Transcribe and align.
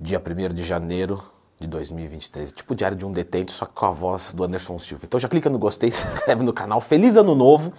dia 0.00 0.18
1 0.18 0.54
de 0.54 0.64
janeiro 0.64 1.22
de 1.60 1.66
2023. 1.66 2.52
Tipo 2.52 2.74
diário 2.74 2.96
de 2.96 3.04
um 3.04 3.12
detento, 3.12 3.52
só 3.52 3.66
que 3.66 3.74
com 3.74 3.84
a 3.84 3.90
voz 3.90 4.32
do 4.32 4.42
Anderson 4.42 4.78
Silva. 4.78 5.04
Então 5.04 5.20
já 5.20 5.28
clica 5.28 5.50
no 5.50 5.58
gostei, 5.58 5.90
se 5.92 6.06
inscreve 6.06 6.42
no 6.42 6.54
canal. 6.54 6.80
Feliz 6.80 7.18
ano 7.18 7.34
novo! 7.34 7.70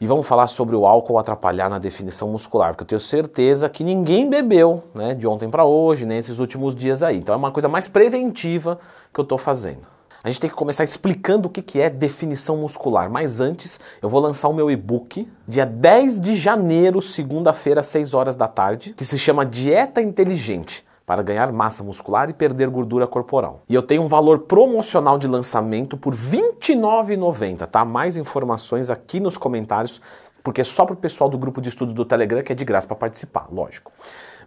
E 0.00 0.06
vamos 0.06 0.26
falar 0.26 0.46
sobre 0.46 0.76
o 0.76 0.86
álcool 0.86 1.18
atrapalhar 1.18 1.70
na 1.70 1.78
definição 1.78 2.28
muscular, 2.28 2.72
porque 2.72 2.82
eu 2.82 2.86
tenho 2.86 3.00
certeza 3.00 3.68
que 3.68 3.82
ninguém 3.82 4.28
bebeu, 4.28 4.84
né, 4.94 5.14
de 5.14 5.26
ontem 5.26 5.48
para 5.48 5.64
hoje, 5.64 6.04
nesses 6.04 6.38
últimos 6.38 6.74
dias 6.74 7.02
aí. 7.02 7.16
Então 7.16 7.34
é 7.34 7.38
uma 7.38 7.50
coisa 7.50 7.66
mais 7.66 7.88
preventiva 7.88 8.78
que 9.12 9.18
eu 9.18 9.22
estou 9.22 9.38
fazendo. 9.38 9.88
A 10.22 10.28
gente 10.28 10.40
tem 10.40 10.50
que 10.50 10.56
começar 10.56 10.84
explicando 10.84 11.48
o 11.48 11.50
que 11.50 11.80
é 11.80 11.88
definição 11.88 12.58
muscular, 12.58 13.08
mas 13.10 13.40
antes 13.40 13.80
eu 14.02 14.08
vou 14.08 14.20
lançar 14.20 14.48
o 14.48 14.52
meu 14.52 14.70
e-book 14.70 15.26
dia 15.48 15.64
10 15.64 16.20
de 16.20 16.36
janeiro, 16.36 17.00
segunda-feira, 17.00 17.80
às 17.80 17.86
6 17.86 18.12
horas 18.12 18.36
da 18.36 18.48
tarde, 18.48 18.92
que 18.92 19.04
se 19.04 19.18
chama 19.18 19.46
Dieta 19.46 20.02
Inteligente 20.02 20.84
para 21.06 21.22
ganhar 21.22 21.52
massa 21.52 21.84
muscular 21.84 22.28
e 22.28 22.34
perder 22.34 22.68
gordura 22.68 23.06
corporal. 23.06 23.62
E 23.68 23.74
eu 23.74 23.82
tenho 23.82 24.02
um 24.02 24.08
valor 24.08 24.40
promocional 24.40 25.16
de 25.16 25.28
lançamento 25.28 25.96
por 25.96 26.12
R$ 26.12 26.42
29,90, 26.60 27.64
tá? 27.68 27.84
Mais 27.84 28.16
informações 28.16 28.90
aqui 28.90 29.20
nos 29.20 29.38
comentários, 29.38 30.02
porque 30.42 30.60
é 30.60 30.64
só 30.64 30.84
para 30.84 30.94
o 30.94 30.96
pessoal 30.96 31.30
do 31.30 31.38
grupo 31.38 31.60
de 31.60 31.68
estudos 31.68 31.94
do 31.94 32.04
Telegram 32.04 32.42
que 32.42 32.52
é 32.52 32.56
de 32.56 32.64
graça 32.64 32.88
para 32.88 32.96
participar, 32.96 33.46
lógico. 33.52 33.92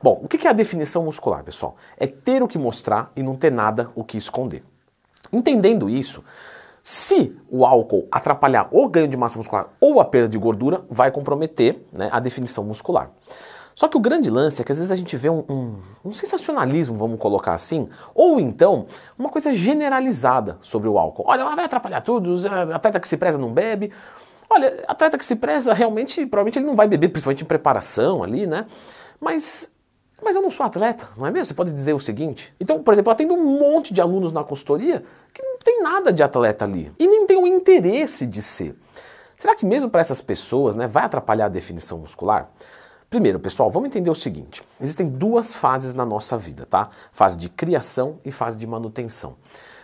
Bom, 0.04 0.20
o 0.22 0.28
que 0.28 0.46
é 0.46 0.50
a 0.50 0.54
definição 0.54 1.04
muscular, 1.04 1.44
pessoal? 1.44 1.78
É 1.98 2.06
ter 2.06 2.44
o 2.44 2.48
que 2.48 2.58
mostrar 2.58 3.12
e 3.16 3.24
não 3.24 3.36
ter 3.36 3.52
nada 3.52 3.90
o 3.96 4.04
que 4.04 4.18
esconder. 4.18 4.64
Entendendo 5.32 5.90
isso, 5.90 6.24
se 6.84 7.38
o 7.50 7.66
álcool 7.66 8.08
atrapalhar 8.12 8.68
o 8.72 8.88
ganho 8.88 9.08
de 9.08 9.16
massa 9.16 9.38
muscular 9.38 9.68
ou 9.80 10.00
a 10.00 10.06
perda 10.06 10.28
de 10.28 10.38
gordura, 10.38 10.84
vai 10.90 11.12
comprometer 11.12 11.86
né, 11.92 12.10
a 12.12 12.20
definição 12.20 12.64
muscular. 12.64 13.12
Só 13.80 13.88
que 13.88 13.96
o 13.96 14.00
grande 14.02 14.30
lance 14.30 14.62
é 14.62 14.66
que 14.66 14.74
às 14.74 14.78
vezes 14.78 14.92
a 14.92 14.96
gente 14.96 15.16
vê 15.16 15.30
um, 15.30 15.42
um, 15.48 15.76
um, 16.04 16.12
sensacionalismo, 16.12 16.98
vamos 16.98 17.18
colocar 17.18 17.54
assim, 17.54 17.88
ou 18.14 18.38
então 18.38 18.88
uma 19.18 19.30
coisa 19.30 19.54
generalizada 19.54 20.58
sobre 20.62 20.90
o 20.90 21.00
álcool. 21.00 21.24
Olha, 21.26 21.46
vai 21.56 21.64
atrapalhar 21.64 22.02
tudo, 22.02 22.36
atleta 22.74 23.00
que 23.00 23.08
se 23.08 23.16
preza 23.16 23.38
não 23.38 23.54
bebe. 23.54 23.90
Olha, 24.50 24.84
atleta 24.86 25.18
que 25.18 25.24
se 25.24 25.34
preza 25.34 25.74
realmente, 25.74 26.26
provavelmente 26.26 26.60
ele 26.60 26.66
não 26.66 26.76
vai 26.76 26.90
beber, 26.90 27.08
principalmente 27.08 27.42
em 27.46 27.48
preparação 27.48 28.22
ali, 28.22 28.46
né? 28.46 28.66
Mas 29.18 29.72
mas 30.22 30.36
eu 30.36 30.42
não 30.42 30.52
sou 30.52 30.66
atleta, 30.66 31.08
não 31.16 31.26
é 31.26 31.32
mesmo? 31.32 31.46
Você 31.46 31.54
pode 31.54 31.72
dizer 31.72 31.94
o 31.94 32.00
seguinte. 32.02 32.54
Então, 32.60 32.84
por 32.84 32.94
exemplo, 32.94 33.10
eu 33.10 33.14
atendo 33.14 33.34
um 33.34 33.60
monte 33.60 33.94
de 33.94 34.02
alunos 34.02 34.34
na 34.34 34.44
consultoria 34.44 35.06
que 35.34 35.42
não 35.42 35.58
tem 35.58 35.82
nada 35.82 36.12
de 36.12 36.22
atleta 36.22 36.66
ali 36.66 36.92
e 37.00 37.08
nem 37.08 37.26
tem 37.26 37.38
o 37.38 37.48
interesse 37.48 38.28
de 38.28 38.42
ser. 38.42 38.76
Será 39.38 39.56
que 39.56 39.66
mesmo 39.66 39.90
para 39.90 40.02
essas 40.02 40.20
pessoas 40.20 40.76
né, 40.76 40.86
vai 40.86 41.06
atrapalhar 41.06 41.46
a 41.46 41.48
definição 41.48 41.98
muscular? 41.98 42.52
Primeiro, 43.10 43.40
pessoal, 43.40 43.72
vamos 43.72 43.88
entender 43.88 44.12
o 44.12 44.16
seguinte: 44.16 44.62
existem 44.80 45.08
duas 45.08 45.56
fases 45.56 45.96
na 45.96 46.06
nossa 46.06 46.38
vida, 46.38 46.66
tá? 46.66 46.92
Fase 47.12 47.38
de 47.38 47.50
criação 47.50 48.20
e 48.24 48.32
fase 48.32 48.56
de 48.56 48.68
manutenção. 48.68 49.36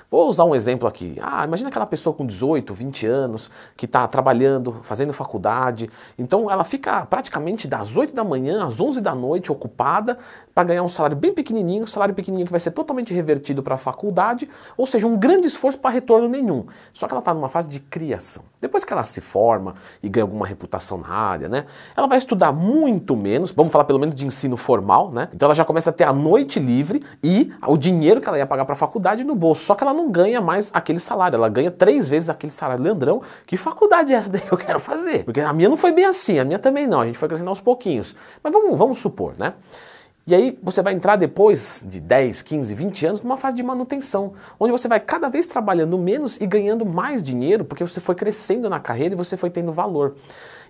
Vou 0.09 0.29
usar 0.29 0.45
um 0.45 0.53
exemplo 0.53 0.87
aqui. 0.87 1.17
Ah, 1.21 1.43
imagina 1.43 1.69
aquela 1.69 1.85
pessoa 1.85 2.13
com 2.15 2.25
18, 2.25 2.73
20 2.73 3.07
anos 3.07 3.49
que 3.75 3.85
está 3.85 4.07
trabalhando, 4.07 4.79
fazendo 4.83 5.11
faculdade. 5.11 5.89
Então 6.17 6.49
ela 6.49 6.63
fica 6.63 7.05
praticamente 7.05 7.67
das 7.67 7.97
8 7.97 8.13
da 8.13 8.23
manhã 8.23 8.65
às 8.65 8.79
11 8.79 9.01
da 9.01 9.15
noite 9.15 9.51
ocupada 9.51 10.17
para 10.53 10.63
ganhar 10.63 10.83
um 10.83 10.87
salário 10.87 11.17
bem 11.17 11.33
pequenininho, 11.33 11.83
um 11.83 11.87
salário 11.87 12.13
pequenininho 12.13 12.45
que 12.45 12.51
vai 12.51 12.59
ser 12.59 12.71
totalmente 12.71 13.13
revertido 13.13 13.61
para 13.61 13.75
a 13.75 13.77
faculdade, 13.77 14.47
ou 14.77 14.85
seja, 14.85 15.05
um 15.07 15.17
grande 15.17 15.47
esforço 15.47 15.77
para 15.79 15.89
retorno 15.89 16.29
nenhum. 16.29 16.65
Só 16.93 17.07
que 17.07 17.13
ela 17.13 17.19
está 17.19 17.33
numa 17.33 17.49
fase 17.49 17.67
de 17.67 17.79
criação. 17.79 18.43
Depois 18.61 18.85
que 18.85 18.93
ela 18.93 19.03
se 19.03 19.19
forma 19.19 19.75
e 20.01 20.07
ganha 20.07 20.23
alguma 20.23 20.45
reputação 20.45 20.97
na 20.97 21.09
área, 21.09 21.49
né? 21.49 21.65
Ela 21.95 22.07
vai 22.07 22.17
estudar 22.17 22.51
muito 22.51 23.15
menos, 23.17 23.51
vamos 23.51 23.71
falar 23.71 23.83
pelo 23.85 23.99
menos 23.99 24.15
de 24.15 24.25
ensino 24.25 24.55
formal, 24.55 25.11
né? 25.11 25.29
Então 25.33 25.47
ela 25.47 25.55
já 25.55 25.65
começa 25.65 25.89
a 25.89 25.93
ter 25.93 26.05
a 26.05 26.13
noite 26.13 26.59
livre 26.59 27.03
e 27.23 27.51
o 27.67 27.75
dinheiro 27.75 28.21
que 28.21 28.27
ela 28.27 28.37
ia 28.37 28.47
pagar 28.47 28.65
para 28.65 28.73
a 28.73 28.77
faculdade 28.77 29.23
no 29.23 29.35
bolso. 29.35 29.65
Só 29.65 29.75
que 29.75 29.83
ela 29.83 29.93
não 29.93 30.04
ganha 30.11 30.41
mais 30.41 30.69
aquele 30.73 30.99
salário, 30.99 31.35
ela 31.35 31.49
ganha 31.49 31.71
três 31.71 32.07
vezes 32.07 32.29
aquele 32.29 32.51
salário. 32.51 32.83
Leandrão, 32.83 33.21
que 33.45 33.57
faculdade 33.57 34.13
é 34.13 34.17
essa 34.17 34.29
daí 34.29 34.41
que 34.41 34.51
eu 34.51 34.57
quero 34.57 34.79
fazer? 34.79 35.23
Porque 35.23 35.41
a 35.41 35.53
minha 35.53 35.69
não 35.69 35.77
foi 35.77 35.91
bem 35.91 36.05
assim, 36.05 36.39
a 36.39 36.45
minha 36.45 36.59
também 36.59 36.87
não, 36.87 37.01
a 37.01 37.05
gente 37.05 37.17
foi 37.17 37.27
crescendo 37.27 37.49
aos 37.49 37.59
pouquinhos. 37.59 38.15
Mas 38.43 38.51
vamos, 38.51 38.77
vamos 38.77 38.97
supor, 38.97 39.33
né? 39.37 39.53
E 40.27 40.33
aí 40.33 40.57
você 40.63 40.81
vai 40.81 40.93
entrar 40.93 41.17
depois 41.17 41.85
de 41.87 42.01
10, 42.01 42.41
15, 42.41 42.73
20 42.73 43.05
anos 43.05 43.21
numa 43.21 43.37
fase 43.37 43.55
de 43.55 43.61
manutenção, 43.61 44.33
onde 44.59 44.71
você 44.71 44.87
vai 44.87 44.99
cada 44.99 45.29
vez 45.29 45.45
trabalhando 45.45 45.99
menos 45.99 46.41
e 46.41 46.47
ganhando 46.47 46.83
mais 46.83 47.21
dinheiro, 47.21 47.63
porque 47.63 47.83
você 47.83 47.99
foi 47.99 48.15
crescendo 48.15 48.67
na 48.67 48.79
carreira 48.79 49.13
e 49.13 49.17
você 49.17 49.37
foi 49.37 49.51
tendo 49.51 49.71
valor. 49.71 50.15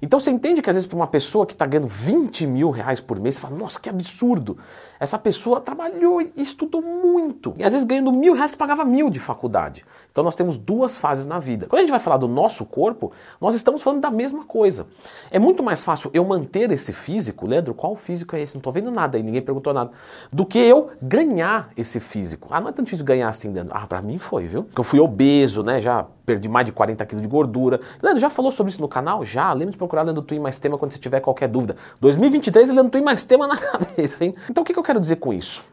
Então 0.01 0.19
você 0.19 0.31
entende 0.31 0.61
que 0.61 0.69
às 0.69 0.75
vezes 0.75 0.87
para 0.87 0.95
uma 0.95 1.07
pessoa 1.07 1.45
que 1.45 1.53
está 1.53 1.65
ganhando 1.65 1.87
20 1.87 2.47
mil 2.47 2.69
reais 2.69 2.99
por 2.99 3.19
mês, 3.19 3.35
você 3.35 3.41
fala, 3.41 3.55
nossa, 3.55 3.79
que 3.79 3.89
absurdo. 3.89 4.57
Essa 4.99 5.17
pessoa 5.17 5.59
trabalhou 5.59 6.21
e 6.21 6.31
estudou 6.37 6.81
muito. 6.81 7.53
E 7.57 7.63
às 7.63 7.73
vezes 7.73 7.85
ganhando 7.85 8.11
mil 8.11 8.33
reais 8.33 8.51
que 8.51 8.57
pagava 8.57 8.85
mil 8.85 9.09
de 9.09 9.19
faculdade. 9.19 9.85
Então 10.11 10.23
nós 10.23 10.35
temos 10.35 10.57
duas 10.57 10.97
fases 10.97 11.25
na 11.25 11.39
vida. 11.39 11.67
Quando 11.67 11.79
a 11.79 11.81
gente 11.81 11.91
vai 11.91 11.99
falar 11.99 12.17
do 12.17 12.27
nosso 12.27 12.65
corpo, 12.65 13.11
nós 13.39 13.55
estamos 13.55 13.81
falando 13.81 14.01
da 14.01 14.11
mesma 14.11 14.45
coisa. 14.45 14.87
É 15.29 15.39
muito 15.39 15.61
mais 15.61 15.83
fácil 15.83 16.09
eu 16.13 16.23
manter 16.23 16.71
esse 16.71 16.93
físico, 16.93 17.47
Leandro, 17.47 17.73
qual 17.73 17.95
físico 17.95 18.35
é 18.35 18.41
esse? 18.41 18.55
Não 18.55 18.59
estou 18.59 18.71
vendo 18.71 18.91
nada 18.91 19.17
aí, 19.17 19.23
ninguém 19.23 19.41
perguntou 19.41 19.73
nada. 19.73 19.91
Do 20.31 20.45
que 20.45 20.59
eu 20.59 20.91
ganhar 21.01 21.69
esse 21.75 21.99
físico. 21.99 22.47
Ah, 22.51 22.61
não 22.61 22.69
é 22.69 22.71
tão 22.71 22.83
difícil 22.83 23.05
ganhar 23.05 23.27
assim, 23.27 23.51
Leandro. 23.51 23.73
Ah, 23.75 23.85
para 23.85 24.01
mim 24.01 24.17
foi, 24.17 24.47
viu? 24.47 24.63
Porque 24.63 24.79
eu 24.79 24.83
fui 24.83 24.99
obeso, 24.99 25.63
né? 25.63 25.81
Já 25.81 26.07
perdi 26.25 26.49
mais 26.49 26.65
de 26.65 26.71
40 26.71 27.05
quilos 27.05 27.21
de 27.21 27.27
gordura. 27.27 27.79
Leandro, 28.01 28.19
já 28.19 28.29
falou 28.29 28.51
sobre 28.51 28.71
isso 28.71 28.81
no 28.81 28.87
canal? 28.87 29.23
Já. 29.23 29.53
Lembra 29.53 29.71
de 29.71 29.77
procurar 29.77 30.03
Leandro 30.03 30.23
Twin 30.23 30.39
mais 30.39 30.59
tema 30.59 30.77
quando 30.77 30.91
você 30.91 30.97
tiver 30.97 31.19
qualquer 31.19 31.47
dúvida. 31.47 31.75
2023, 32.01 32.69
Leandro 32.69 32.91
Twin 32.91 33.01
mais 33.01 33.23
tema 33.23 33.47
na 33.47 33.57
cabeça, 33.57 34.25
hein? 34.25 34.33
Então 34.49 34.63
o 34.63 34.65
que, 34.65 34.73
que 34.73 34.79
eu 34.79 34.83
quero 34.83 34.99
dizer 34.99 35.17
com 35.17 35.33
isso? 35.33 35.63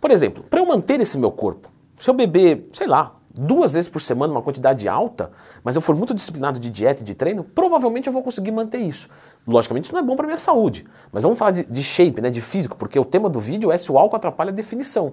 Por 0.00 0.10
exemplo, 0.10 0.44
para 0.50 0.60
eu 0.60 0.66
manter 0.66 1.00
esse 1.00 1.16
meu 1.16 1.30
corpo, 1.30 1.68
se 1.96 2.10
eu 2.10 2.14
beber, 2.14 2.68
sei 2.72 2.86
lá, 2.86 3.16
duas 3.34 3.72
vezes 3.72 3.88
por 3.88 4.00
semana 4.00 4.32
uma 4.32 4.42
quantidade 4.42 4.88
alta, 4.88 5.30
mas 5.64 5.74
eu 5.76 5.80
for 5.80 5.94
muito 5.94 6.12
disciplinado 6.12 6.60
de 6.60 6.70
dieta 6.70 7.02
e 7.02 7.04
de 7.04 7.14
treino, 7.14 7.44
provavelmente 7.44 8.06
eu 8.06 8.12
vou 8.12 8.22
conseguir 8.22 8.50
manter 8.50 8.78
isso. 8.78 9.08
Logicamente 9.46 9.84
isso 9.84 9.94
não 9.94 10.00
é 10.00 10.02
bom 10.04 10.14
para 10.16 10.26
minha 10.26 10.38
saúde, 10.38 10.86
mas 11.10 11.22
vamos 11.22 11.38
falar 11.38 11.52
de, 11.52 11.64
de 11.64 11.82
shape, 11.82 12.20
né, 12.20 12.30
de 12.30 12.40
físico, 12.40 12.76
porque 12.76 12.98
o 12.98 13.04
tema 13.04 13.28
do 13.28 13.40
vídeo 13.40 13.72
é 13.72 13.78
se 13.78 13.90
o 13.90 13.98
álcool 13.98 14.16
atrapalha 14.16 14.50
a 14.50 14.54
definição. 14.54 15.12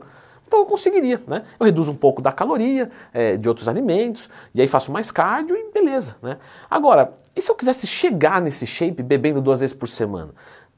Então 0.50 0.62
eu 0.62 0.66
conseguiria, 0.66 1.22
né? 1.28 1.44
Eu 1.60 1.66
reduzo 1.68 1.92
um 1.92 1.96
pouco 1.96 2.24
da 2.24 2.32
caloria 2.32 2.90
é, 3.14 3.38
de 3.38 3.48
outros 3.48 3.70
alimentos, 3.70 4.28
e 4.56 4.60
aí 4.60 4.68
faço 4.68 4.92
mais 4.92 5.12
cardio 5.12 5.56
e 5.56 5.72
beleza, 5.72 6.16
né? 6.24 6.38
Agora, 6.68 7.14
e 7.36 7.42
se 7.42 7.52
eu 7.52 7.56
quisesse 7.56 7.86
chegar 7.86 8.42
nesse 8.42 8.66
shape 8.66 9.04
bebendo 9.04 9.42
duas 9.42 9.60
vezes 9.60 9.76
por 9.76 9.88
semana? 9.88 10.32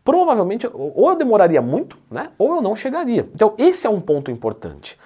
Provavelmente, 0.04 0.70
ou 0.74 1.10
eu 1.10 1.16
demoraria 1.16 1.62
muito, 1.62 1.98
né? 2.12 2.31
Ou 2.38 2.58
eu 2.58 2.62
não 2.62 2.76
chegaria. 2.76 3.30
Então 3.34 3.54
esse 3.58 3.88
é 3.88 3.90
um 3.90 4.02
ponto 4.02 4.30
importante. 4.30 4.98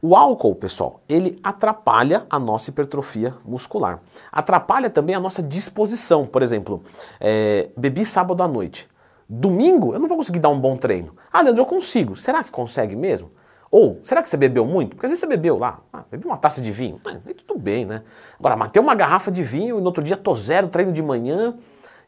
O 0.00 0.14
álcool, 0.14 0.54
pessoal, 0.54 1.00
ele 1.08 1.40
atrapalha 1.42 2.24
a 2.30 2.38
nossa 2.38 2.70
hipertrofia 2.70 3.34
muscular. 3.44 3.98
Atrapalha 4.30 4.88
também 4.88 5.16
a 5.16 5.20
nossa 5.20 5.42
disposição. 5.42 6.24
Por 6.24 6.40
exemplo, 6.40 6.84
é, 7.20 7.68
bebi 7.76 8.06
sábado 8.06 8.44
à 8.44 8.46
noite. 8.46 8.88
Domingo 9.28 9.92
eu 9.92 9.98
não 9.98 10.06
vou 10.06 10.16
conseguir 10.16 10.38
dar 10.38 10.50
um 10.50 10.60
bom 10.60 10.76
treino. 10.76 11.16
Ah, 11.32 11.40
Leandro, 11.40 11.62
eu 11.62 11.66
consigo. 11.66 12.14
Será 12.14 12.44
que 12.44 12.52
consegue 12.52 12.94
mesmo? 12.94 13.32
Ou, 13.74 13.98
será 14.04 14.22
que 14.22 14.28
você 14.28 14.36
bebeu 14.36 14.64
muito? 14.64 14.90
Porque 14.90 15.04
às 15.04 15.10
vezes 15.10 15.18
você 15.18 15.26
bebeu 15.26 15.58
lá, 15.58 15.80
ah, 15.92 16.04
bebi 16.08 16.24
uma 16.24 16.36
taça 16.36 16.62
de 16.62 16.70
vinho, 16.70 17.00
tudo 17.44 17.58
bem, 17.58 17.84
né? 17.84 18.04
Agora, 18.38 18.54
matei 18.54 18.80
uma 18.80 18.94
garrafa 18.94 19.32
de 19.32 19.42
vinho 19.42 19.78
e 19.78 19.80
no 19.80 19.86
outro 19.86 20.00
dia 20.00 20.16
tô 20.16 20.32
zero, 20.32 20.68
treino 20.68 20.92
de 20.92 21.02
manhã, 21.02 21.56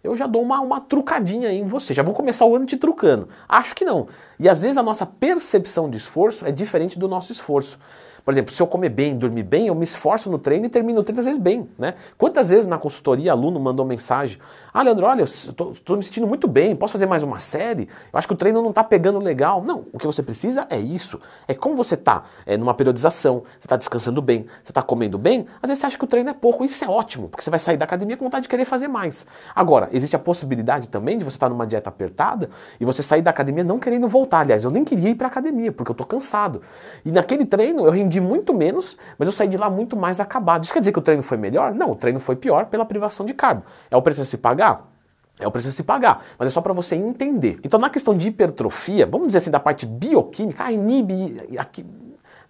eu 0.06 0.16
já 0.16 0.26
dou 0.26 0.42
uma, 0.42 0.60
uma 0.60 0.80
trucadinha 0.80 1.52
em 1.52 1.64
você, 1.64 1.92
já 1.92 2.02
vou 2.02 2.14
começar 2.14 2.44
o 2.46 2.54
ano 2.54 2.64
te 2.64 2.76
trucando. 2.76 3.28
Acho 3.48 3.74
que 3.74 3.84
não. 3.84 4.06
E 4.38 4.48
às 4.48 4.62
vezes 4.62 4.78
a 4.78 4.82
nossa 4.82 5.04
percepção 5.04 5.90
de 5.90 5.96
esforço 5.96 6.46
é 6.46 6.52
diferente 6.52 6.98
do 6.98 7.08
nosso 7.08 7.32
esforço. 7.32 7.78
Por 8.26 8.32
exemplo, 8.32 8.52
se 8.52 8.60
eu 8.60 8.66
comer 8.66 8.88
bem, 8.88 9.16
dormir 9.16 9.44
bem, 9.44 9.68
eu 9.68 9.74
me 9.76 9.84
esforço 9.84 10.28
no 10.28 10.36
treino 10.36 10.66
e 10.66 10.68
termino 10.68 10.98
o 10.98 11.04
treino 11.04 11.20
às 11.20 11.26
vezes 11.26 11.40
bem, 11.40 11.70
né? 11.78 11.94
Quantas 12.18 12.50
vezes 12.50 12.66
na 12.66 12.76
consultoria 12.76 13.30
aluno 13.30 13.60
mandou 13.60 13.86
mensagem: 13.86 14.36
Ah, 14.74 14.82
Leandro, 14.82 15.06
olha, 15.06 15.22
estou 15.22 15.96
me 15.96 16.02
sentindo 16.02 16.26
muito 16.26 16.48
bem, 16.48 16.74
posso 16.74 16.90
fazer 16.90 17.06
mais 17.06 17.22
uma 17.22 17.38
série? 17.38 17.88
Eu 18.12 18.18
acho 18.18 18.26
que 18.26 18.34
o 18.34 18.36
treino 18.36 18.60
não 18.60 18.70
está 18.70 18.82
pegando 18.82 19.20
legal. 19.20 19.62
Não, 19.62 19.84
o 19.92 19.98
que 19.98 20.04
você 20.04 20.24
precisa 20.24 20.66
é 20.68 20.76
isso. 20.76 21.20
É 21.46 21.54
como 21.54 21.76
você 21.76 21.94
está 21.94 22.24
é, 22.44 22.56
numa 22.56 22.74
periodização, 22.74 23.44
você 23.60 23.66
está 23.66 23.76
descansando 23.76 24.20
bem, 24.20 24.46
você 24.60 24.72
está 24.72 24.82
comendo 24.82 25.16
bem, 25.16 25.46
às 25.62 25.70
vezes 25.70 25.78
você 25.78 25.86
acha 25.86 25.96
que 25.96 26.04
o 26.04 26.08
treino 26.08 26.28
é 26.28 26.34
pouco. 26.34 26.64
Isso 26.64 26.84
é 26.84 26.88
ótimo, 26.88 27.28
porque 27.28 27.44
você 27.44 27.50
vai 27.50 27.60
sair 27.60 27.76
da 27.76 27.84
academia 27.84 28.16
com 28.16 28.24
vontade 28.24 28.42
de 28.42 28.48
querer 28.48 28.64
fazer 28.64 28.88
mais. 28.88 29.24
Agora, 29.54 29.88
existe 29.96 30.16
a 30.16 30.18
possibilidade 30.18 30.88
também 30.88 31.18
de 31.18 31.24
você 31.24 31.36
estar 31.36 31.48
numa 31.48 31.66
dieta 31.66 31.88
apertada 31.88 32.48
e 32.78 32.84
você 32.84 33.02
sair 33.02 33.22
da 33.22 33.30
academia 33.30 33.64
não 33.64 33.78
querendo 33.78 34.06
voltar. 34.06 34.40
Aliás, 34.40 34.64
eu 34.64 34.70
nem 34.70 34.84
queria 34.84 35.10
ir 35.10 35.14
para 35.14 35.26
academia, 35.26 35.72
porque 35.72 35.90
eu 35.90 35.94
estou 35.94 36.06
cansado. 36.06 36.62
E 37.04 37.10
naquele 37.10 37.44
treino 37.44 37.84
eu 37.86 37.90
rendi 37.90 38.20
muito 38.20 38.54
menos, 38.54 38.96
mas 39.18 39.26
eu 39.26 39.32
saí 39.32 39.48
de 39.48 39.56
lá 39.56 39.68
muito 39.70 39.96
mais 39.96 40.20
acabado. 40.20 40.64
Isso 40.64 40.72
quer 40.72 40.80
dizer 40.80 40.92
que 40.92 40.98
o 40.98 41.02
treino 41.02 41.22
foi 41.22 41.36
melhor? 41.36 41.74
Não, 41.74 41.92
o 41.92 41.96
treino 41.96 42.20
foi 42.20 42.36
pior 42.36 42.66
pela 42.66 42.84
privação 42.84 43.24
de 43.26 43.34
carbo. 43.34 43.62
É 43.90 43.96
o 43.96 44.02
preço 44.02 44.22
a 44.22 44.24
se 44.24 44.36
pagar? 44.36 44.92
É 45.38 45.46
o 45.46 45.50
preço 45.50 45.68
a 45.68 45.70
se 45.70 45.82
pagar, 45.82 46.24
mas 46.38 46.48
é 46.48 46.50
só 46.50 46.62
para 46.62 46.72
você 46.72 46.96
entender. 46.96 47.60
Então, 47.62 47.78
na 47.78 47.90
questão 47.90 48.14
de 48.14 48.28
hipertrofia, 48.28 49.04
vamos 49.06 49.26
dizer 49.26 49.38
assim, 49.38 49.50
da 49.50 49.60
parte 49.60 49.84
bioquímica, 49.84 50.64
a 50.64 50.72
inibe. 50.72 51.42
Aqui, 51.58 51.84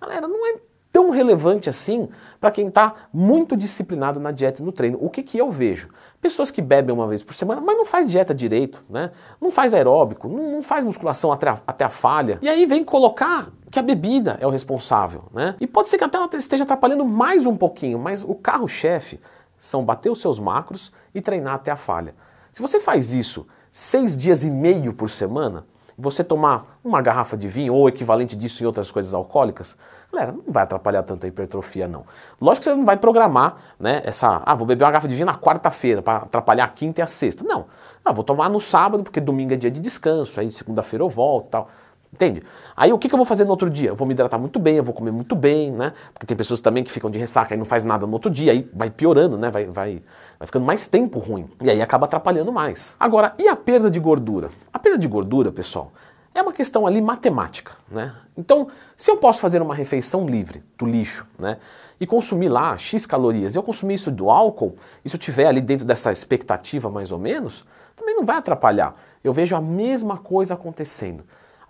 galera, 0.00 0.28
não 0.28 0.46
é 0.46 0.60
tão 0.96 1.10
relevante 1.10 1.68
assim 1.68 2.08
para 2.40 2.50
quem 2.50 2.68
está 2.68 2.94
muito 3.12 3.54
disciplinado 3.54 4.18
na 4.18 4.30
dieta 4.30 4.62
e 4.62 4.64
no 4.64 4.72
treino. 4.72 4.96
O 4.98 5.10
que, 5.10 5.22
que 5.22 5.36
eu 5.36 5.50
vejo? 5.50 5.90
Pessoas 6.22 6.50
que 6.50 6.62
bebem 6.62 6.94
uma 6.94 7.06
vez 7.06 7.22
por 7.22 7.34
semana, 7.34 7.60
mas 7.60 7.76
não 7.76 7.84
faz 7.84 8.10
dieta 8.10 8.34
direito, 8.34 8.82
né? 8.88 9.10
não 9.38 9.50
faz 9.50 9.74
aeróbico, 9.74 10.26
não, 10.26 10.52
não 10.52 10.62
faz 10.62 10.84
musculação 10.84 11.30
até 11.30 11.50
a, 11.50 11.58
até 11.66 11.84
a 11.84 11.90
falha, 11.90 12.38
e 12.40 12.48
aí 12.48 12.64
vem 12.64 12.82
colocar 12.82 13.50
que 13.70 13.78
a 13.78 13.82
bebida 13.82 14.38
é 14.40 14.46
o 14.46 14.50
responsável, 14.50 15.24
né? 15.34 15.54
E 15.60 15.66
pode 15.66 15.90
ser 15.90 15.98
que 15.98 16.04
até 16.04 16.16
ela 16.16 16.30
esteja 16.32 16.64
atrapalhando 16.64 17.04
mais 17.04 17.44
um 17.44 17.54
pouquinho, 17.58 17.98
mas 17.98 18.24
o 18.24 18.34
carro-chefe 18.34 19.20
são 19.58 19.84
bater 19.84 20.08
os 20.08 20.18
seus 20.18 20.38
macros 20.38 20.90
e 21.14 21.20
treinar 21.20 21.56
até 21.56 21.70
a 21.70 21.76
falha. 21.76 22.14
Se 22.50 22.62
você 22.62 22.80
faz 22.80 23.12
isso 23.12 23.46
seis 23.70 24.16
dias 24.16 24.44
e 24.44 24.50
meio 24.50 24.94
por 24.94 25.10
semana, 25.10 25.66
você 25.98 26.22
tomar 26.22 26.78
uma 26.84 27.00
garrafa 27.00 27.36
de 27.36 27.48
vinho 27.48 27.74
ou 27.74 27.88
equivalente 27.88 28.36
disso 28.36 28.62
em 28.62 28.66
outras 28.66 28.90
coisas 28.90 29.14
alcoólicas, 29.14 29.76
galera, 30.12 30.32
não 30.32 30.44
vai 30.46 30.62
atrapalhar 30.62 31.02
tanto 31.02 31.24
a 31.24 31.28
hipertrofia 31.28 31.88
não. 31.88 32.04
Lógico 32.40 32.64
que 32.64 32.70
você 32.70 32.76
não 32.76 32.84
vai 32.84 32.96
programar, 32.96 33.56
né, 33.80 34.02
essa, 34.04 34.42
ah, 34.44 34.54
vou 34.54 34.66
beber 34.66 34.84
uma 34.84 34.90
garrafa 34.90 35.08
de 35.08 35.14
vinho 35.14 35.26
na 35.26 35.34
quarta-feira 35.34 36.02
para 36.02 36.18
atrapalhar 36.18 36.64
a 36.64 36.68
quinta 36.68 37.00
e 37.00 37.02
a 37.02 37.06
sexta. 37.06 37.44
Não. 37.44 37.66
Ah, 38.04 38.12
vou 38.12 38.22
tomar 38.22 38.48
no 38.50 38.60
sábado 38.60 39.02
porque 39.02 39.20
domingo 39.20 39.54
é 39.54 39.56
dia 39.56 39.70
de 39.70 39.80
descanso, 39.80 40.38
aí 40.38 40.50
segunda-feira 40.50 41.02
eu 41.02 41.08
volto, 41.08 41.48
tal. 41.48 41.70
Entende? 42.16 42.42
Aí 42.74 42.90
o 42.94 42.98
que, 42.98 43.10
que, 43.10 43.14
eu 43.14 43.18
vou 43.18 43.26
fazer 43.26 43.44
no 43.44 43.50
outro 43.50 43.68
dia? 43.68 43.90
Eu 43.90 43.94
vou 43.94 44.08
me 44.08 44.14
hidratar 44.14 44.38
muito 44.38 44.58
bem, 44.58 44.76
eu 44.76 44.82
vou 44.82 44.94
comer 44.94 45.10
muito 45.10 45.36
bem, 45.36 45.70
né? 45.70 45.92
Porque 46.14 46.24
tem 46.24 46.34
pessoas 46.34 46.62
também 46.62 46.82
que 46.82 46.90
ficam 46.90 47.10
de 47.10 47.18
ressaca 47.18 47.54
e 47.54 47.58
não 47.58 47.66
faz 47.66 47.84
nada 47.84 48.06
no 48.06 48.12
outro 48.14 48.30
dia, 48.30 48.52
aí 48.52 48.68
vai 48.72 48.88
piorando, 48.88 49.36
né? 49.36 49.50
Vai, 49.50 49.66
vai, 49.66 50.02
vai 50.38 50.46
ficando 50.46 50.64
mais 50.64 50.88
tempo 50.88 51.18
ruim. 51.18 51.46
E 51.62 51.68
aí 51.68 51.82
acaba 51.82 52.06
atrapalhando 52.06 52.50
mais. 52.50 52.96
Agora, 52.98 53.34
e 53.38 53.46
a 53.48 53.54
perda 53.54 53.90
de 53.90 54.00
gordura? 54.00 54.48
A 54.72 54.78
perda 54.78 54.96
de 54.96 55.06
gordura, 55.06 55.52
pessoal, 55.52 55.92
é 56.34 56.40
uma 56.40 56.54
questão 56.54 56.86
ali 56.86 57.02
matemática, 57.02 57.72
né? 57.90 58.14
Então, 58.34 58.68
se 58.96 59.10
eu 59.10 59.18
posso 59.18 59.38
fazer 59.38 59.60
uma 59.60 59.74
refeição 59.74 60.26
livre 60.26 60.64
do 60.78 60.86
lixo, 60.86 61.26
né? 61.38 61.58
E 62.00 62.06
consumir 62.06 62.48
lá 62.48 62.78
X 62.78 63.04
calorias, 63.04 63.54
e 63.54 63.58
eu 63.58 63.62
consumir 63.62 63.94
isso 63.94 64.10
do 64.10 64.30
álcool, 64.30 64.74
e 65.04 65.10
se 65.10 65.16
eu 65.16 65.20
tiver 65.20 65.48
ali 65.48 65.60
dentro 65.60 65.84
dessa 65.84 66.10
expectativa 66.10 66.88
mais 66.88 67.12
ou 67.12 67.18
menos, 67.18 67.62
também 67.94 68.16
não 68.16 68.24
vai 68.24 68.38
atrapalhar. 68.38 68.94
Eu 69.22 69.34
vejo 69.34 69.54
a 69.54 69.60
mesma 69.60 70.16
coisa 70.16 70.54
acontecendo 70.54 71.22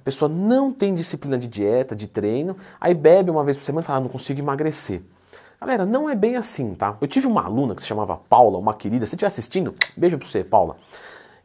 pessoa 0.07 0.29
não 0.29 0.73
tem 0.73 0.95
disciplina 0.95 1.37
de 1.37 1.49
dieta, 1.49 1.97
de 1.97 2.07
treino, 2.07 2.57
aí 2.81 2.95
bebe 2.95 3.29
uma 3.29 3.43
vez 3.43 3.57
por 3.57 3.65
semana 3.65 3.83
e 3.83 3.87
fala, 3.87 3.99
ah, 3.99 4.03
não 4.03 4.09
consigo 4.09 4.39
emagrecer. 4.41 5.03
Galera, 5.61 5.85
não 5.85 6.09
é 6.09 6.15
bem 6.15 6.37
assim, 6.37 6.75
tá? 6.77 6.97
Eu 7.01 7.09
tive 7.09 7.27
uma 7.27 7.45
aluna 7.45 7.75
que 7.75 7.83
se 7.83 7.89
chamava 7.89 8.17
Paula, 8.17 8.57
uma 8.57 8.73
querida, 8.73 9.05
se 9.05 9.17
estiver 9.17 9.27
assistindo, 9.27 9.75
beijo 9.97 10.17
pra 10.17 10.25
você, 10.25 10.45
Paula. 10.45 10.77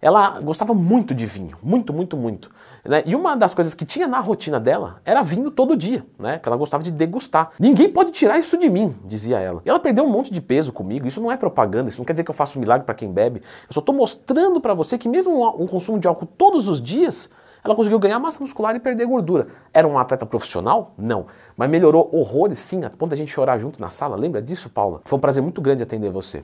Ela 0.02 0.40
gostava 0.42 0.74
muito 0.74 1.14
de 1.14 1.28
vinho, 1.28 1.56
muito, 1.62 1.94
muito, 1.94 2.18
muito. 2.18 2.50
Né? 2.84 3.04
E 3.06 3.16
uma 3.16 3.36
das 3.36 3.54
coisas 3.54 3.76
que 3.76 3.86
tinha 3.86 4.08
na 4.08 4.20
rotina 4.20 4.60
dela 4.60 5.00
era 5.06 5.22
vinho 5.22 5.52
todo 5.52 5.78
dia, 5.78 6.04
né? 6.18 6.40
Que 6.40 6.50
ela 6.50 6.58
gostava 6.58 6.84
de 6.84 6.92
degustar. 6.92 7.52
Ninguém 7.60 7.88
pode 7.92 8.12
tirar 8.12 8.40
isso 8.40 8.58
de 8.58 8.68
mim, 8.68 8.96
dizia 9.06 9.40
ela. 9.40 9.62
E 9.64 9.70
ela 9.70 9.80
perdeu 9.80 10.04
um 10.04 10.10
monte 10.10 10.34
de 10.34 10.42
peso 10.42 10.74
comigo. 10.74 11.06
Isso 11.06 11.22
não 11.22 11.32
é 11.32 11.38
propaganda, 11.38 11.90
isso 11.90 12.00
não 12.00 12.06
quer 12.06 12.14
dizer 12.14 12.24
que 12.24 12.32
eu 12.32 12.36
faço 12.36 12.58
um 12.58 12.62
milagre 12.62 12.84
para 12.84 12.96
quem 12.96 13.12
bebe. 13.12 13.42
Eu 13.68 13.74
só 13.74 13.80
estou 13.80 13.94
mostrando 13.94 14.60
para 14.60 14.74
você 14.74 14.98
que 14.98 15.08
mesmo 15.08 15.48
um 15.62 15.68
consumo 15.68 16.00
de 16.00 16.08
álcool 16.08 16.26
todos 16.26 16.68
os 16.68 16.82
dias 16.82 17.30
ela 17.64 17.76
conseguiu 17.76 18.00
ganhar 18.00 18.20
massa 18.20 18.40
muscular 18.40 18.76
e 18.76 18.80
perder 18.80 19.06
gordura. 19.06 19.50
Era 19.72 19.88
um 19.88 20.00
atleta 20.00 20.26
profissional? 20.26 20.94
Não. 20.98 21.28
Mas 21.56 21.70
melhorou 21.70 22.10
horrores, 22.12 22.58
sim, 22.58 22.84
a 22.84 22.90
ponto 22.90 23.12
da 23.12 23.16
gente 23.16 23.32
chorar 23.32 23.60
junto 23.60 23.80
na 23.80 23.92
sala. 23.92 24.16
Lembra 24.16 24.42
disso, 24.42 24.68
Paula? 24.68 25.02
Foi 25.06 25.18
um 25.18 25.22
prazer 25.22 25.44
muito 25.44 25.62
grande 25.62 25.84
atender 25.84 26.10
você. 26.10 26.44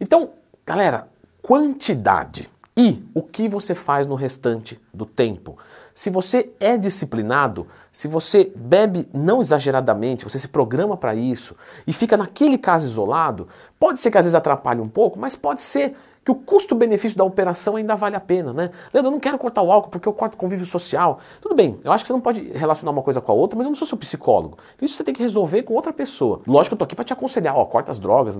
Então, 0.00 0.30
galera, 0.64 1.08
quantidade 1.42 2.48
e 2.76 3.02
o 3.14 3.22
que 3.22 3.48
você 3.48 3.74
faz 3.74 4.06
no 4.06 4.14
restante 4.14 4.78
do 4.92 5.06
tempo. 5.06 5.56
Se 5.94 6.10
você 6.10 6.52
é 6.60 6.76
disciplinado, 6.76 7.66
se 7.90 8.06
você 8.06 8.52
bebe 8.54 9.08
não 9.14 9.40
exageradamente, 9.40 10.24
você 10.24 10.38
se 10.38 10.48
programa 10.48 10.94
para 10.94 11.14
isso 11.14 11.56
e 11.86 11.92
fica 11.92 12.18
naquele 12.18 12.58
caso 12.58 12.84
isolado, 12.84 13.48
pode 13.78 13.98
ser 13.98 14.10
que 14.10 14.18
às 14.18 14.26
vezes 14.26 14.34
atrapalhe 14.34 14.80
um 14.80 14.88
pouco, 14.88 15.18
mas 15.18 15.34
pode 15.34 15.62
ser 15.62 15.96
que 16.26 16.32
o 16.32 16.34
custo-benefício 16.34 17.16
da 17.16 17.22
operação 17.22 17.76
ainda 17.76 17.94
vale 17.94 18.16
a 18.16 18.20
pena, 18.20 18.52
né? 18.52 18.72
Leandro, 18.92 19.10
eu 19.10 19.12
não 19.12 19.20
quero 19.20 19.38
cortar 19.38 19.62
o 19.62 19.70
álcool 19.70 19.90
porque 19.90 20.08
eu 20.08 20.12
corto 20.12 20.36
convívio 20.36 20.66
social. 20.66 21.20
Tudo 21.40 21.54
bem, 21.54 21.78
eu 21.84 21.92
acho 21.92 22.02
que 22.02 22.08
você 22.08 22.12
não 22.12 22.20
pode 22.20 22.50
relacionar 22.50 22.90
uma 22.90 23.00
coisa 23.00 23.20
com 23.20 23.30
a 23.30 23.34
outra, 23.36 23.56
mas 23.56 23.64
eu 23.64 23.70
não 23.70 23.76
sou 23.76 23.86
seu 23.86 23.96
psicólogo. 23.96 24.58
Então 24.74 24.84
isso 24.84 24.96
você 24.96 25.04
tem 25.04 25.14
que 25.14 25.22
resolver 25.22 25.62
com 25.62 25.74
outra 25.74 25.92
pessoa. 25.92 26.40
Lógico 26.44 26.70
que 26.70 26.74
eu 26.74 26.78
tô 26.78 26.84
aqui 26.84 26.96
para 26.96 27.04
te 27.04 27.12
aconselhar, 27.12 27.56
ó, 27.56 27.64
corta 27.64 27.92
as 27.92 28.00
drogas, 28.00 28.36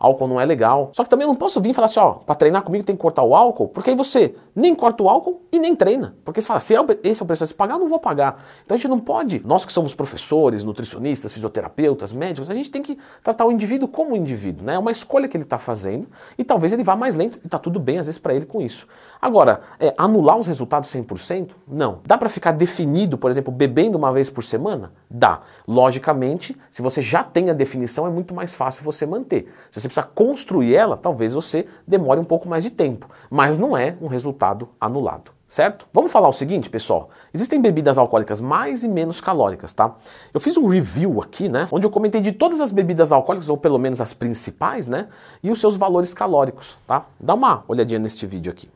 álcool 0.00 0.26
não 0.26 0.40
é 0.40 0.44
legal. 0.44 0.90
Só 0.92 1.04
que 1.04 1.10
também 1.10 1.26
eu 1.26 1.28
não 1.28 1.36
posso 1.36 1.60
vir 1.60 1.70
e 1.70 1.74
falar 1.74 1.84
assim, 1.84 2.00
ó, 2.00 2.14
para 2.14 2.34
treinar 2.34 2.62
comigo 2.62 2.84
tem 2.84 2.96
que 2.96 3.00
cortar 3.00 3.22
o 3.22 3.32
álcool, 3.36 3.68
porque 3.68 3.90
aí 3.90 3.96
você 3.96 4.34
nem 4.52 4.74
corta 4.74 5.04
o 5.04 5.08
álcool 5.08 5.40
e 5.52 5.60
nem 5.60 5.76
treina. 5.76 6.16
Porque 6.24 6.40
você 6.40 6.48
fala, 6.48 6.58
se 6.58 6.74
é 6.74 6.78
esse 7.04 7.22
é 7.22 7.24
o 7.24 7.26
preço 7.26 7.44
a 7.44 7.46
se 7.46 7.54
pagar, 7.54 7.74
eu 7.74 7.78
não 7.78 7.88
vou 7.88 8.00
pagar. 8.00 8.44
Então 8.64 8.74
a 8.74 8.78
gente 8.78 8.88
não 8.88 8.98
pode, 8.98 9.46
nós 9.46 9.64
que 9.64 9.72
somos 9.72 9.94
professores, 9.94 10.64
nutricionistas, 10.64 11.32
fisioterapeutas, 11.32 12.12
médicos, 12.12 12.50
a 12.50 12.54
gente 12.54 12.68
tem 12.68 12.82
que 12.82 12.98
tratar 13.22 13.46
o 13.46 13.52
indivíduo 13.52 13.86
como 13.86 14.16
indivíduo, 14.16 14.66
né? 14.66 14.74
É 14.74 14.78
uma 14.78 14.90
escolha 14.90 15.28
que 15.28 15.36
ele 15.36 15.44
está 15.44 15.56
fazendo 15.56 16.08
e 16.36 16.42
talvez 16.42 16.72
ele 16.72 16.82
vá 16.82 16.96
mais 16.96 17.14
lento 17.14 17.27
e 17.44 17.48
tá 17.48 17.58
tudo 17.58 17.78
bem 17.78 17.98
às 17.98 18.06
vezes 18.06 18.18
para 18.18 18.34
ele 18.34 18.46
com 18.46 18.60
isso. 18.60 18.86
Agora, 19.20 19.60
é, 19.78 19.94
anular 19.96 20.38
os 20.38 20.46
resultados 20.46 20.88
100%? 20.90 21.52
Não. 21.66 22.00
Dá 22.06 22.16
para 22.16 22.28
ficar 22.28 22.52
definido, 22.52 23.18
por 23.18 23.30
exemplo, 23.30 23.52
bebendo 23.52 23.98
uma 23.98 24.12
vez 24.12 24.30
por 24.30 24.44
semana? 24.44 24.92
Dá. 25.10 25.40
Logicamente, 25.66 26.56
se 26.70 26.82
você 26.82 27.02
já 27.02 27.22
tem 27.22 27.50
a 27.50 27.52
definição, 27.52 28.06
é 28.06 28.10
muito 28.10 28.34
mais 28.34 28.54
fácil 28.54 28.84
você 28.84 29.06
manter. 29.06 29.52
Se 29.70 29.80
você 29.80 29.88
precisa 29.88 30.06
construir 30.06 30.74
ela, 30.74 30.96
talvez 30.96 31.32
você 31.34 31.66
demore 31.86 32.20
um 32.20 32.24
pouco 32.24 32.48
mais 32.48 32.64
de 32.64 32.70
tempo, 32.70 33.08
mas 33.30 33.58
não 33.58 33.76
é 33.76 33.94
um 34.00 34.06
resultado 34.06 34.68
anulado 34.80 35.37
certo? 35.48 35.88
Vamos 35.92 36.12
falar 36.12 36.28
o 36.28 36.32
seguinte, 36.32 36.68
pessoal. 36.68 37.08
Existem 37.32 37.60
bebidas 37.60 37.96
alcoólicas 37.96 38.40
mais 38.40 38.84
e 38.84 38.88
menos 38.88 39.20
calóricas, 39.20 39.72
tá? 39.72 39.96
Eu 40.32 40.38
fiz 40.38 40.56
um 40.56 40.68
review 40.68 41.20
aqui, 41.22 41.48
né, 41.48 41.66
onde 41.72 41.86
eu 41.86 41.90
comentei 41.90 42.20
de 42.20 42.32
todas 42.32 42.60
as 42.60 42.70
bebidas 42.70 43.10
alcoólicas, 43.10 43.48
ou 43.48 43.56
pelo 43.56 43.78
menos 43.78 44.00
as 44.00 44.12
principais, 44.12 44.86
né, 44.86 45.08
e 45.42 45.50
os 45.50 45.58
seus 45.58 45.76
valores 45.76 46.12
calóricos, 46.12 46.76
tá? 46.86 47.06
Dá 47.18 47.34
uma 47.34 47.64
olhadinha 47.66 47.98
neste 47.98 48.26
vídeo 48.26 48.52
aqui. 48.52 48.68